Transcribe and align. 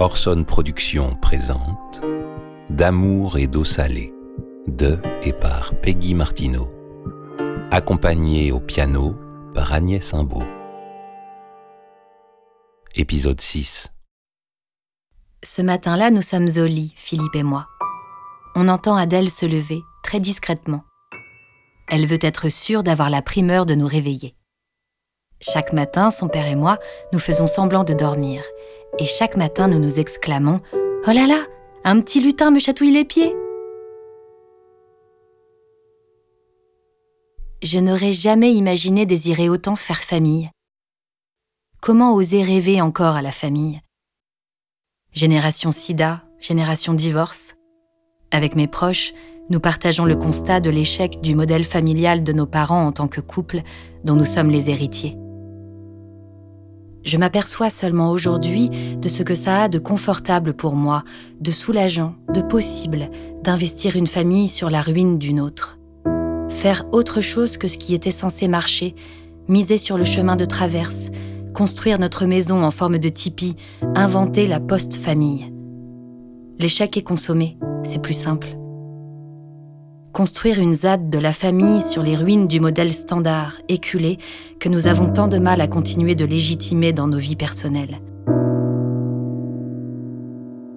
Orson 0.00 0.44
Productions 0.44 1.16
présente 1.16 2.02
D'amour 2.70 3.36
et 3.36 3.48
d'eau 3.48 3.64
salée 3.64 4.14
de 4.68 5.00
et 5.24 5.32
par 5.32 5.74
Peggy 5.74 6.14
Martineau, 6.14 6.68
accompagnée 7.72 8.52
au 8.52 8.60
piano 8.60 9.16
par 9.54 9.72
Agnès 9.72 10.14
Imbeau. 10.14 10.44
Épisode 12.94 13.40
6 13.40 13.88
Ce 15.42 15.62
matin-là, 15.62 16.12
nous 16.12 16.22
sommes 16.22 16.48
au 16.58 16.66
lit, 16.66 16.94
Philippe 16.96 17.34
et 17.34 17.42
moi. 17.42 17.66
On 18.54 18.68
entend 18.68 18.94
Adèle 18.94 19.30
se 19.30 19.46
lever, 19.46 19.82
très 20.04 20.20
discrètement. 20.20 20.84
Elle 21.88 22.06
veut 22.06 22.20
être 22.20 22.50
sûre 22.50 22.84
d'avoir 22.84 23.10
la 23.10 23.20
primeur 23.22 23.66
de 23.66 23.74
nous 23.74 23.88
réveiller. 23.88 24.36
Chaque 25.40 25.72
matin, 25.72 26.12
son 26.12 26.28
père 26.28 26.46
et 26.46 26.56
moi, 26.56 26.78
nous 27.12 27.18
faisons 27.18 27.48
semblant 27.48 27.82
de 27.82 27.94
dormir. 27.94 28.44
Et 28.98 29.06
chaque 29.06 29.36
matin, 29.36 29.68
nous 29.68 29.78
nous 29.78 29.98
exclamons⁇ 29.98 30.56
Oh 31.06 31.12
là 31.12 31.26
là 31.26 31.44
Un 31.84 32.00
petit 32.00 32.20
lutin 32.20 32.50
me 32.50 32.58
chatouille 32.58 32.92
les 32.92 33.04
pieds!⁇ 33.04 33.32
Je 37.62 37.78
n'aurais 37.78 38.12
jamais 38.12 38.52
imaginé 38.54 39.04
désirer 39.04 39.48
autant 39.48 39.76
faire 39.76 40.00
famille. 40.00 40.50
Comment 41.80 42.14
oser 42.14 42.42
rêver 42.42 42.80
encore 42.80 43.16
à 43.16 43.22
la 43.22 43.32
famille? 43.32 43.80
Génération 45.12 45.70
sida, 45.70 46.22
génération 46.40 46.94
divorce. 46.94 47.56
Avec 48.30 48.54
mes 48.56 48.68
proches, 48.68 49.12
nous 49.50 49.60
partageons 49.60 50.04
le 50.04 50.16
constat 50.16 50.60
de 50.60 50.70
l'échec 50.70 51.20
du 51.20 51.34
modèle 51.34 51.64
familial 51.64 52.22
de 52.22 52.32
nos 52.32 52.46
parents 52.46 52.86
en 52.86 52.92
tant 52.92 53.08
que 53.08 53.20
couple 53.20 53.62
dont 54.04 54.14
nous 54.14 54.26
sommes 54.26 54.50
les 54.50 54.70
héritiers. 54.70 55.16
Je 57.08 57.16
m'aperçois 57.16 57.70
seulement 57.70 58.10
aujourd'hui 58.10 58.68
de 58.68 59.08
ce 59.08 59.22
que 59.22 59.34
ça 59.34 59.62
a 59.62 59.68
de 59.70 59.78
confortable 59.78 60.52
pour 60.52 60.76
moi, 60.76 61.04
de 61.40 61.50
soulageant, 61.50 62.14
de 62.34 62.42
possible, 62.42 63.08
d'investir 63.42 63.96
une 63.96 64.06
famille 64.06 64.46
sur 64.46 64.68
la 64.68 64.82
ruine 64.82 65.18
d'une 65.18 65.40
autre. 65.40 65.78
Faire 66.50 66.84
autre 66.92 67.22
chose 67.22 67.56
que 67.56 67.66
ce 67.66 67.78
qui 67.78 67.94
était 67.94 68.10
censé 68.10 68.46
marcher, 68.46 68.94
miser 69.48 69.78
sur 69.78 69.96
le 69.96 70.04
chemin 70.04 70.36
de 70.36 70.44
traverse, 70.44 71.08
construire 71.54 71.98
notre 71.98 72.26
maison 72.26 72.62
en 72.62 72.70
forme 72.70 72.98
de 72.98 73.08
tipi, 73.08 73.56
inventer 73.94 74.46
la 74.46 74.60
post-famille. 74.60 75.50
L'échec 76.58 76.94
est 76.98 77.02
consommé, 77.02 77.56
c'est 77.84 78.02
plus 78.02 78.12
simple 78.12 78.57
construire 80.12 80.58
une 80.58 80.74
ZAD 80.74 81.10
de 81.10 81.18
la 81.18 81.32
famille 81.32 81.82
sur 81.82 82.02
les 82.02 82.16
ruines 82.16 82.48
du 82.48 82.60
modèle 82.60 82.92
standard, 82.92 83.58
éculé, 83.68 84.18
que 84.58 84.68
nous 84.68 84.86
avons 84.86 85.12
tant 85.12 85.28
de 85.28 85.38
mal 85.38 85.60
à 85.60 85.68
continuer 85.68 86.14
de 86.14 86.24
légitimer 86.24 86.92
dans 86.92 87.06
nos 87.06 87.18
vies 87.18 87.36
personnelles. 87.36 88.00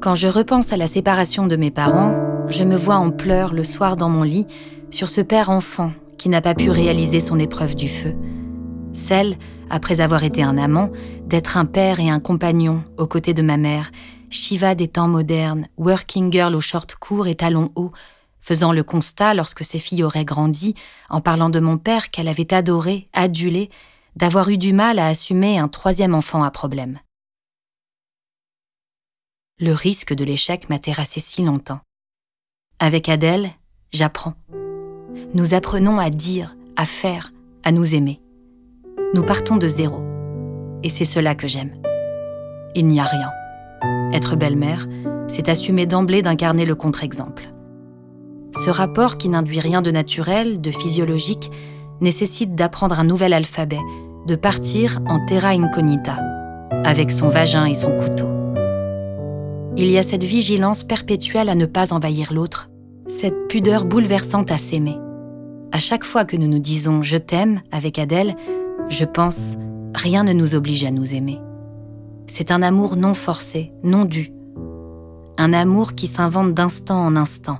Quand 0.00 0.14
je 0.14 0.28
repense 0.28 0.72
à 0.72 0.76
la 0.76 0.86
séparation 0.86 1.46
de 1.46 1.56
mes 1.56 1.70
parents, 1.70 2.14
je 2.48 2.64
me 2.64 2.76
vois 2.76 2.96
en 2.96 3.10
pleurs 3.10 3.52
le 3.52 3.64
soir 3.64 3.96
dans 3.96 4.08
mon 4.08 4.22
lit 4.22 4.46
sur 4.90 5.10
ce 5.10 5.20
père 5.20 5.50
enfant 5.50 5.92
qui 6.16 6.28
n'a 6.28 6.40
pas 6.40 6.54
pu 6.54 6.70
réaliser 6.70 7.20
son 7.20 7.38
épreuve 7.38 7.76
du 7.76 7.88
feu. 7.88 8.14
Celle, 8.92 9.36
après 9.70 10.00
avoir 10.00 10.24
été 10.24 10.42
un 10.42 10.56
amant, 10.56 10.90
d'être 11.26 11.56
un 11.56 11.66
père 11.66 12.00
et 12.00 12.08
un 12.08 12.20
compagnon 12.20 12.82
aux 12.96 13.06
côtés 13.06 13.34
de 13.34 13.42
ma 13.42 13.56
mère, 13.56 13.90
Shiva 14.30 14.74
des 14.74 14.88
temps 14.88 15.08
modernes, 15.08 15.66
working 15.78 16.30
girl 16.30 16.54
aux 16.54 16.60
shorts 16.60 16.98
courts 17.00 17.28
et 17.28 17.34
talons 17.34 17.70
hauts, 17.76 17.92
faisant 18.40 18.72
le 18.72 18.82
constat, 18.82 19.34
lorsque 19.34 19.64
ses 19.64 19.78
filles 19.78 20.04
auraient 20.04 20.24
grandi, 20.24 20.74
en 21.10 21.20
parlant 21.20 21.50
de 21.50 21.60
mon 21.60 21.78
père 21.78 22.10
qu'elle 22.10 22.28
avait 22.28 22.52
adoré, 22.54 23.08
adulé, 23.12 23.70
d'avoir 24.16 24.48
eu 24.48 24.58
du 24.58 24.72
mal 24.72 24.98
à 24.98 25.06
assumer 25.06 25.58
un 25.58 25.68
troisième 25.68 26.14
enfant 26.14 26.42
à 26.42 26.50
problème. 26.50 26.98
Le 29.60 29.72
risque 29.72 30.14
de 30.14 30.24
l'échec 30.24 30.68
m'a 30.70 30.78
terrassé 30.78 31.20
si 31.20 31.42
longtemps. 31.42 31.80
Avec 32.78 33.08
Adèle, 33.08 33.50
j'apprends. 33.92 34.34
Nous 35.34 35.52
apprenons 35.52 35.98
à 35.98 36.10
dire, 36.10 36.56
à 36.76 36.86
faire, 36.86 37.32
à 37.64 37.72
nous 37.72 37.94
aimer. 37.94 38.20
Nous 39.14 39.24
partons 39.24 39.56
de 39.56 39.68
zéro. 39.68 40.02
Et 40.84 40.90
c'est 40.90 41.04
cela 41.04 41.34
que 41.34 41.48
j'aime. 41.48 41.80
Il 42.74 42.86
n'y 42.86 43.00
a 43.00 43.04
rien. 43.04 43.30
Être 44.12 44.36
belle-mère, 44.36 44.86
c'est 45.26 45.48
assumer 45.48 45.86
d'emblée 45.86 46.22
d'incarner 46.22 46.64
le 46.64 46.74
contre-exemple. 46.74 47.52
Ce 48.56 48.70
rapport 48.70 49.18
qui 49.18 49.28
n'induit 49.28 49.60
rien 49.60 49.82
de 49.82 49.90
naturel, 49.90 50.60
de 50.60 50.70
physiologique, 50.70 51.50
nécessite 52.00 52.54
d'apprendre 52.54 52.98
un 52.98 53.04
nouvel 53.04 53.32
alphabet, 53.32 53.80
de 54.26 54.36
partir 54.36 55.00
en 55.06 55.24
terra 55.26 55.50
incognita, 55.50 56.18
avec 56.84 57.10
son 57.10 57.28
vagin 57.28 57.66
et 57.66 57.74
son 57.74 57.96
couteau. 57.96 58.28
Il 59.76 59.90
y 59.90 59.98
a 59.98 60.02
cette 60.02 60.24
vigilance 60.24 60.82
perpétuelle 60.82 61.48
à 61.48 61.54
ne 61.54 61.66
pas 61.66 61.92
envahir 61.92 62.32
l'autre, 62.32 62.68
cette 63.06 63.48
pudeur 63.48 63.84
bouleversante 63.84 64.50
à 64.50 64.58
s'aimer. 64.58 64.98
À 65.70 65.78
chaque 65.78 66.04
fois 66.04 66.24
que 66.24 66.36
nous 66.36 66.48
nous 66.48 66.58
disons 66.58 67.02
je 67.02 67.16
t'aime 67.16 67.60
avec 67.70 67.98
Adèle, 67.98 68.34
je 68.88 69.04
pense 69.04 69.54
rien 69.94 70.24
ne 70.24 70.32
nous 70.32 70.54
oblige 70.54 70.84
à 70.84 70.90
nous 70.90 71.14
aimer. 71.14 71.38
C'est 72.26 72.50
un 72.50 72.62
amour 72.62 72.96
non 72.96 73.14
forcé, 73.14 73.72
non 73.84 74.04
dû. 74.04 74.32
Un 75.38 75.52
amour 75.52 75.94
qui 75.94 76.06
s'invente 76.06 76.54
d'instant 76.54 77.00
en 77.00 77.16
instant, 77.16 77.58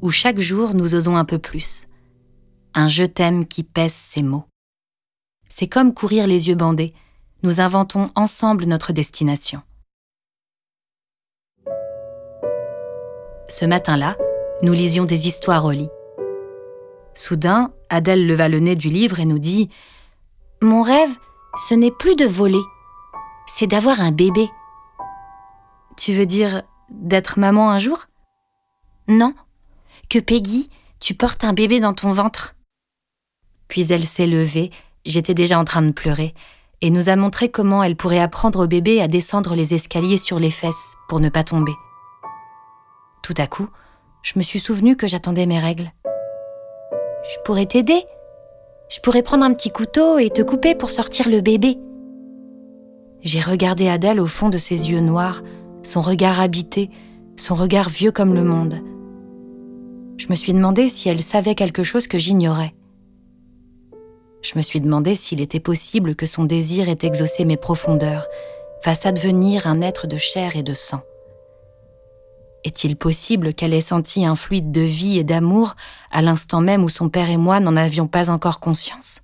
où 0.00 0.10
chaque 0.10 0.40
jour 0.40 0.74
nous 0.74 0.94
osons 0.94 1.16
un 1.16 1.24
peu 1.24 1.38
plus. 1.38 1.86
Un 2.74 2.88
je 2.88 3.04
t'aime 3.04 3.46
qui 3.46 3.62
pèse 3.62 3.92
ses 3.92 4.22
mots. 4.22 4.44
C'est 5.48 5.68
comme 5.68 5.94
courir 5.94 6.26
les 6.26 6.48
yeux 6.48 6.54
bandés, 6.54 6.94
nous 7.42 7.60
inventons 7.60 8.10
ensemble 8.14 8.64
notre 8.64 8.92
destination. 8.92 9.62
Ce 13.48 13.64
matin-là, 13.64 14.16
nous 14.62 14.72
lisions 14.72 15.04
des 15.04 15.26
histoires 15.26 15.64
au 15.64 15.72
lit. 15.72 15.88
Soudain, 17.14 17.72
Adèle 17.88 18.26
leva 18.26 18.48
le 18.48 18.60
nez 18.60 18.76
du 18.76 18.88
livre 18.88 19.18
et 19.18 19.24
nous 19.24 19.40
dit⁇ 19.40 19.66
Mon 20.62 20.82
rêve, 20.82 21.10
ce 21.68 21.74
n'est 21.74 21.90
plus 21.90 22.14
de 22.14 22.26
voler, 22.26 22.62
c'est 23.48 23.66
d'avoir 23.66 24.00
un 24.00 24.12
bébé. 24.12 24.48
Tu 25.96 26.12
veux 26.12 26.26
dire 26.26 26.62
d'être 26.90 27.38
maman 27.38 27.70
un 27.70 27.78
jour? 27.78 28.06
Non, 29.08 29.34
que 30.10 30.18
Peggy, 30.18 30.68
tu 30.98 31.14
portes 31.14 31.44
un 31.44 31.52
bébé 31.52 31.78
dans 31.78 31.94
ton 31.94 32.12
ventre. 32.12 32.56
Puis 33.68 33.92
elle 33.92 34.04
s'est 34.04 34.26
levée, 34.26 34.72
j'étais 35.06 35.34
déjà 35.34 35.56
en 35.56 35.64
train 35.64 35.82
de 35.82 35.92
pleurer, 35.92 36.34
et 36.80 36.90
nous 36.90 37.08
a 37.08 37.14
montré 37.14 37.48
comment 37.48 37.84
elle 37.84 37.94
pourrait 37.94 38.18
apprendre 38.18 38.64
au 38.64 38.66
bébé 38.66 39.00
à 39.00 39.06
descendre 39.06 39.54
les 39.54 39.72
escaliers 39.72 40.18
sur 40.18 40.40
les 40.40 40.50
fesses 40.50 40.96
pour 41.08 41.20
ne 41.20 41.28
pas 41.28 41.44
tomber. 41.44 41.72
Tout 43.22 43.34
à 43.38 43.46
coup, 43.46 43.68
je 44.22 44.32
me 44.36 44.42
suis 44.42 44.58
souvenu 44.58 44.96
que 44.96 45.06
j'attendais 45.06 45.46
mes 45.46 45.60
règles. 45.60 45.92
Je 47.22 47.36
pourrais 47.44 47.66
t'aider. 47.66 48.04
Je 48.88 48.98
pourrais 48.98 49.22
prendre 49.22 49.44
un 49.44 49.54
petit 49.54 49.70
couteau 49.70 50.18
et 50.18 50.30
te 50.30 50.42
couper 50.42 50.74
pour 50.74 50.90
sortir 50.90 51.28
le 51.28 51.40
bébé. 51.40 51.78
J'ai 53.22 53.40
regardé 53.40 53.86
Adèle 53.86 54.18
au 54.18 54.26
fond 54.26 54.48
de 54.48 54.58
ses 54.58 54.90
yeux 54.90 55.00
noirs, 55.00 55.42
son 55.84 56.00
regard 56.00 56.40
habité, 56.40 56.90
son 57.36 57.54
regard 57.54 57.88
vieux 57.88 58.10
comme 58.10 58.34
le 58.34 58.42
monde 58.42 58.82
je 60.20 60.26
me 60.28 60.34
suis 60.34 60.52
demandé 60.52 60.90
si 60.90 61.08
elle 61.08 61.22
savait 61.22 61.54
quelque 61.54 61.82
chose 61.82 62.06
que 62.06 62.18
j'ignorais. 62.18 62.74
Je 64.42 64.52
me 64.56 64.62
suis 64.62 64.80
demandé 64.80 65.14
s'il 65.14 65.40
était 65.40 65.60
possible 65.60 66.14
que 66.14 66.26
son 66.26 66.44
désir 66.44 66.90
ait 66.90 66.98
exaucé 67.00 67.46
mes 67.46 67.56
profondeurs, 67.56 68.26
fasse 68.82 69.06
advenir 69.06 69.66
un 69.66 69.80
être 69.80 70.06
de 70.06 70.18
chair 70.18 70.56
et 70.56 70.62
de 70.62 70.74
sang. 70.74 71.00
Est-il 72.64 72.96
possible 72.96 73.54
qu'elle 73.54 73.72
ait 73.72 73.80
senti 73.80 74.26
un 74.26 74.36
fluide 74.36 74.70
de 74.70 74.82
vie 74.82 75.18
et 75.18 75.24
d'amour 75.24 75.74
à 76.10 76.20
l'instant 76.20 76.60
même 76.60 76.84
où 76.84 76.90
son 76.90 77.08
père 77.08 77.30
et 77.30 77.38
moi 77.38 77.58
n'en 77.58 77.76
avions 77.76 78.06
pas 78.06 78.28
encore 78.28 78.60
conscience? 78.60 79.22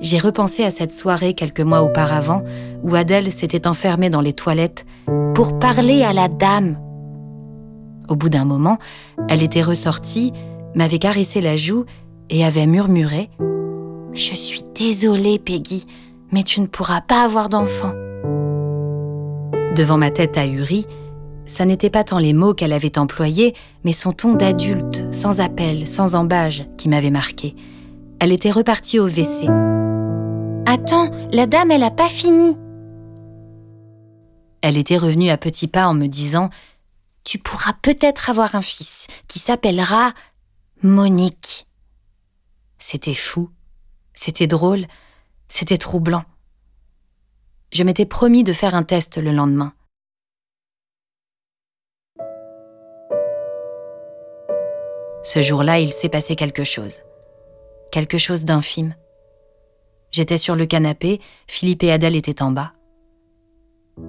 J'ai 0.00 0.18
repensé 0.18 0.64
à 0.64 0.70
cette 0.70 0.92
soirée 0.92 1.32
quelques 1.32 1.60
mois 1.60 1.80
auparavant 1.80 2.44
où 2.82 2.94
Adèle 2.94 3.32
s'était 3.32 3.66
enfermée 3.66 4.10
dans 4.10 4.20
les 4.20 4.34
toilettes 4.34 4.84
pour 5.34 5.58
parler 5.58 6.02
à 6.02 6.12
la 6.12 6.28
dame 6.28 6.78
au 8.08 8.16
bout 8.16 8.28
d'un 8.28 8.44
moment, 8.44 8.78
elle 9.28 9.42
était 9.42 9.62
ressortie, 9.62 10.32
m'avait 10.74 10.98
caressé 10.98 11.40
la 11.40 11.56
joue 11.56 11.84
et 12.30 12.44
avait 12.44 12.66
murmuré⁇ 12.66 13.30
Je 14.12 14.34
suis 14.34 14.62
désolée, 14.74 15.38
Peggy, 15.38 15.86
mais 16.32 16.42
tu 16.42 16.60
ne 16.60 16.66
pourras 16.66 17.00
pas 17.00 17.22
avoir 17.24 17.48
d'enfant.⁇ 17.48 17.92
Devant 19.74 19.98
ma 19.98 20.10
tête 20.10 20.36
ahurie, 20.36 20.86
ça 21.48 21.64
n'était 21.64 21.90
pas 21.90 22.04
tant 22.04 22.18
les 22.18 22.34
mots 22.34 22.52
qu'elle 22.52 22.72
avait 22.72 22.98
employés, 22.98 23.54
mais 23.84 23.92
son 23.92 24.12
ton 24.12 24.34
d'adulte, 24.34 25.04
sans 25.12 25.40
appel, 25.40 25.86
sans 25.86 26.14
embâge, 26.14 26.66
qui 26.76 26.88
m'avait 26.88 27.10
marqué. 27.10 27.54
Elle 28.20 28.32
était 28.32 28.50
repartie 28.50 28.98
au 28.98 29.06
WC. 29.06 29.46
Attends, 30.66 31.10
la 31.32 31.46
dame, 31.46 31.70
elle 31.70 31.80
n'a 31.80 31.90
pas 31.90 32.08
fini. 32.08 32.56
Elle 34.60 34.76
était 34.76 34.98
revenue 34.98 35.30
à 35.30 35.38
petits 35.38 35.68
pas 35.68 35.88
en 35.88 35.94
me 35.94 36.06
disant 36.06 36.50
tu 37.24 37.38
pourras 37.38 37.74
peut-être 37.74 38.30
avoir 38.30 38.54
un 38.54 38.62
fils 38.62 39.06
qui 39.26 39.38
s'appellera 39.38 40.12
Monique. 40.82 41.66
C'était 42.78 43.14
fou, 43.14 43.50
c'était 44.14 44.46
drôle, 44.46 44.86
c'était 45.48 45.78
troublant. 45.78 46.24
Je 47.72 47.82
m'étais 47.82 48.06
promis 48.06 48.44
de 48.44 48.52
faire 48.52 48.74
un 48.74 48.82
test 48.82 49.18
le 49.18 49.32
lendemain. 49.32 49.74
Ce 55.22 55.42
jour-là, 55.42 55.80
il 55.80 55.92
s'est 55.92 56.08
passé 56.08 56.36
quelque 56.36 56.64
chose. 56.64 57.02
Quelque 57.92 58.16
chose 58.16 58.44
d'infime. 58.44 58.94
J'étais 60.10 60.38
sur 60.38 60.56
le 60.56 60.64
canapé, 60.64 61.20
Philippe 61.46 61.82
et 61.82 61.92
Adèle 61.92 62.16
étaient 62.16 62.42
en 62.42 62.50
bas. 62.50 62.72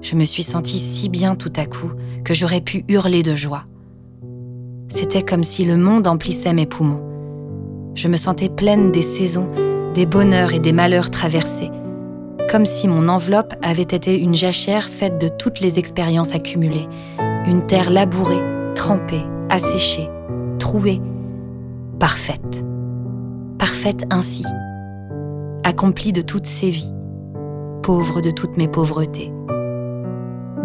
Je 0.00 0.14
me 0.14 0.24
suis 0.24 0.42
sentie 0.42 0.78
si 0.78 1.08
bien 1.08 1.34
tout 1.34 1.52
à 1.56 1.66
coup 1.66 1.90
que 2.24 2.34
j'aurais 2.34 2.60
pu 2.60 2.84
hurler 2.88 3.22
de 3.22 3.34
joie. 3.34 3.64
C'était 4.88 5.22
comme 5.22 5.44
si 5.44 5.64
le 5.64 5.76
monde 5.76 6.06
emplissait 6.06 6.54
mes 6.54 6.66
poumons. 6.66 7.02
Je 7.94 8.08
me 8.08 8.16
sentais 8.16 8.48
pleine 8.48 8.92
des 8.92 9.02
saisons, 9.02 9.46
des 9.94 10.06
bonheurs 10.06 10.52
et 10.52 10.60
des 10.60 10.72
malheurs 10.72 11.10
traversés, 11.10 11.70
comme 12.50 12.64
si 12.64 12.88
mon 12.88 13.08
enveloppe 13.08 13.54
avait 13.60 13.82
été 13.82 14.18
une 14.18 14.34
jachère 14.34 14.88
faite 14.88 15.20
de 15.20 15.28
toutes 15.28 15.60
les 15.60 15.78
expériences 15.78 16.34
accumulées, 16.34 16.88
une 17.46 17.66
terre 17.66 17.90
labourée, 17.90 18.42
trempée, 18.74 19.24
asséchée, 19.50 20.08
trouée, 20.58 21.00
parfaite. 21.98 22.64
Parfaite 23.58 24.04
ainsi, 24.10 24.44
accomplie 25.64 26.12
de 26.12 26.22
toutes 26.22 26.46
ses 26.46 26.70
vies, 26.70 26.92
pauvre 27.82 28.20
de 28.20 28.30
toutes 28.30 28.56
mes 28.56 28.68
pauvretés. 28.68 29.32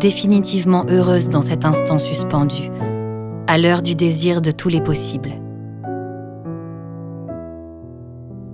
Définitivement 0.00 0.86
heureuse 0.88 1.28
dans 1.28 1.42
cet 1.42 1.64
instant 1.64 1.98
suspendu, 1.98 2.70
à 3.48 3.58
l'heure 3.58 3.82
du 3.82 3.96
désir 3.96 4.40
de 4.40 4.52
tous 4.52 4.68
les 4.68 4.80
possibles. 4.80 5.32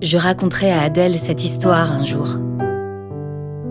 Je 0.00 0.16
raconterai 0.16 0.72
à 0.72 0.80
Adèle 0.80 1.18
cette 1.18 1.44
histoire 1.44 1.92
un 1.92 2.02
jour. 2.02 2.38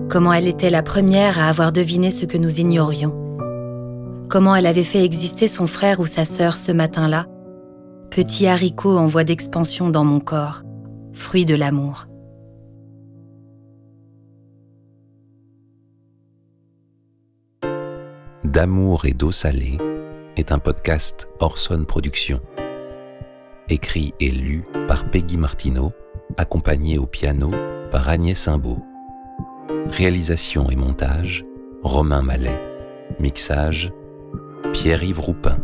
Comment 0.07 0.33
elle 0.33 0.47
était 0.47 0.69
la 0.69 0.83
première 0.83 1.39
à 1.39 1.47
avoir 1.47 1.71
deviné 1.71 2.11
ce 2.11 2.25
que 2.25 2.37
nous 2.37 2.59
ignorions. 2.59 3.15
Comment 4.29 4.55
elle 4.55 4.67
avait 4.67 4.83
fait 4.83 5.03
exister 5.03 5.47
son 5.47 5.65
frère 5.65 5.99
ou 5.99 6.05
sa 6.05 6.25
sœur 6.25 6.57
ce 6.57 6.71
matin-là, 6.71 7.25
petit 8.11 8.45
haricot 8.45 8.99
en 8.99 9.07
voie 9.07 9.23
d'expansion 9.23 9.89
dans 9.89 10.05
mon 10.05 10.19
corps, 10.19 10.61
fruit 11.13 11.45
de 11.45 11.55
l'amour. 11.55 12.05
D'amour 18.53 19.05
et 19.05 19.13
d'eau 19.13 19.31
salée 19.31 19.79
est 20.37 20.51
un 20.51 20.59
podcast 20.59 21.27
Orson 21.39 21.85
Productions. 21.85 22.39
Écrit 23.67 24.13
et 24.19 24.29
lu 24.29 24.63
par 24.87 25.09
Peggy 25.09 25.37
Martineau, 25.37 25.91
accompagné 26.37 26.99
au 26.99 27.07
piano 27.07 27.49
par 27.89 28.07
Agnès 28.09 28.37
Simbaud. 28.37 28.77
Réalisation 29.87 30.69
et 30.69 30.75
montage, 30.75 31.43
Romain 31.81 32.21
Mallet. 32.21 32.61
Mixage, 33.19 33.91
Pierre-Yves 34.71 35.19
Roupin. 35.19 35.57